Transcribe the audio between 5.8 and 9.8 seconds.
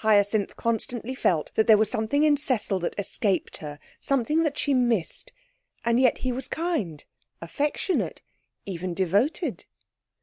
And yet he was kind, affectionate, even devoted.